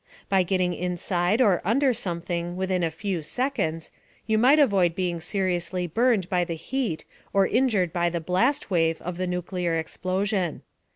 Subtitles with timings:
[0.29, 3.91] By getting inside or under something within a few seconds,
[4.25, 8.99] you might avoid being seriously burned by the heat or injured by the blast wave
[9.03, 10.63] of the nuclear explosion.